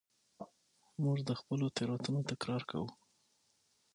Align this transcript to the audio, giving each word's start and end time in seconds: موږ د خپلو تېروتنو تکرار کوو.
موږ 1.03 1.17
د 1.29 1.31
خپلو 1.39 1.65
تېروتنو 1.75 2.19
تکرار 2.31 2.61
کوو. 2.69 2.87